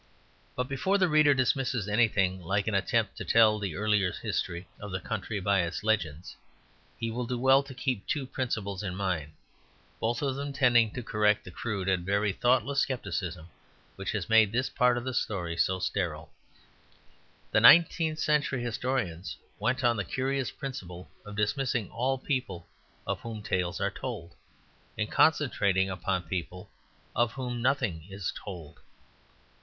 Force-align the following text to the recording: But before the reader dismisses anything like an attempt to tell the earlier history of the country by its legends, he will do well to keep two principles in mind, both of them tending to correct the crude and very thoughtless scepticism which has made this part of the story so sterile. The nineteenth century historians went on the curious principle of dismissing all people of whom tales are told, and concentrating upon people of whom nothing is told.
But 0.55 0.67
before 0.67 0.97
the 0.97 1.07
reader 1.07 1.35
dismisses 1.35 1.87
anything 1.87 2.41
like 2.41 2.65
an 2.67 2.73
attempt 2.73 3.17
to 3.17 3.23
tell 3.23 3.59
the 3.59 3.75
earlier 3.75 4.11
history 4.11 4.67
of 4.79 4.89
the 4.89 4.99
country 4.99 5.39
by 5.39 5.61
its 5.61 5.83
legends, 5.83 6.35
he 6.97 7.11
will 7.11 7.27
do 7.27 7.37
well 7.37 7.61
to 7.61 7.75
keep 7.75 8.07
two 8.07 8.25
principles 8.25 8.81
in 8.81 8.95
mind, 8.95 9.33
both 9.99 10.23
of 10.23 10.35
them 10.35 10.53
tending 10.53 10.89
to 10.95 11.03
correct 11.03 11.43
the 11.45 11.51
crude 11.51 11.87
and 11.87 12.03
very 12.03 12.33
thoughtless 12.33 12.81
scepticism 12.81 13.49
which 13.95 14.11
has 14.13 14.27
made 14.27 14.51
this 14.51 14.71
part 14.71 14.97
of 14.97 15.03
the 15.03 15.13
story 15.13 15.55
so 15.55 15.77
sterile. 15.77 16.31
The 17.51 17.59
nineteenth 17.61 18.17
century 18.17 18.63
historians 18.63 19.37
went 19.59 19.83
on 19.83 19.97
the 19.97 20.03
curious 20.03 20.49
principle 20.49 21.11
of 21.23 21.35
dismissing 21.35 21.91
all 21.91 22.17
people 22.17 22.65
of 23.05 23.19
whom 23.19 23.43
tales 23.43 23.79
are 23.79 23.91
told, 23.91 24.33
and 24.97 25.11
concentrating 25.11 25.91
upon 25.91 26.23
people 26.23 26.71
of 27.15 27.33
whom 27.33 27.61
nothing 27.61 28.05
is 28.09 28.33
told. 28.43 28.79